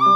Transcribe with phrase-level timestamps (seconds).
[0.00, 0.06] 好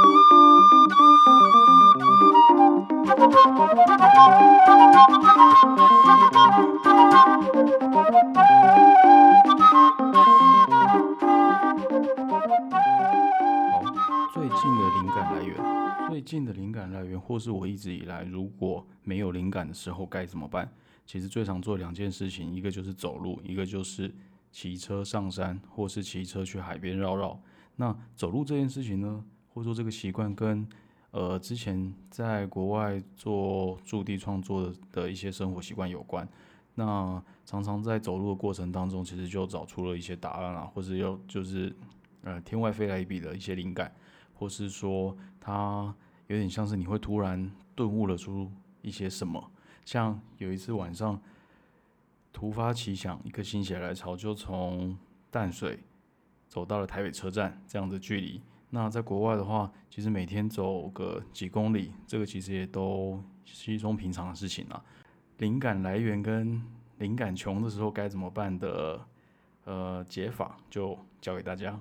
[14.32, 15.56] 最近的灵感来源，
[16.08, 20.72] 最近的灵感来源，或是我一直以来如果没有灵感的时候该怎么办？
[21.04, 24.14] 其实最常做两件事情，一个就是走路，一个就是
[24.50, 27.38] 骑车上山，或是骑车去海边绕绕。
[27.76, 29.24] 那走路这件事情呢，
[29.54, 30.68] 或者说这个习惯跟
[31.12, 36.28] 呃之前在国外做驻地创作的一些生活习惯有关。
[36.74, 41.74] 那常常在走路的过程当中，其实就找出了一些答案啊，或是有就是
[42.24, 43.90] 呃天外飞来一笔的一些灵感。
[44.36, 45.94] 或是说，它
[46.26, 48.50] 有点像是你会突然顿悟了出
[48.82, 49.52] 一些什么，
[49.84, 51.18] 像有一次晚上
[52.32, 54.98] 突发奇想，一个心血来潮，就从
[55.30, 55.78] 淡水
[56.48, 58.42] 走到了台北车站这样的距离。
[58.74, 64.82] 那在国外的话，其实每天走个几公里，这个其实也都稀松平常的事情啦。
[65.38, 66.60] 灵感来源跟
[66.98, 69.00] 灵感穷的时候该怎么办的，
[69.64, 71.80] 呃，解法就教给大家。